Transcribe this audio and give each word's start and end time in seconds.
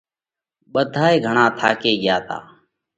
ٻڌائي 0.73 1.17
گھڻا 1.25 1.45
ٿاڪي 1.57 1.93
ڳيا 2.03 2.17
تا۔ 2.27 2.37